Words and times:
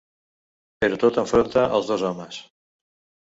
Però 0.85 0.97
tot 1.03 1.19
enfronta 1.23 1.67
els 1.79 1.91
dos 1.91 2.05
homes. 2.09 2.39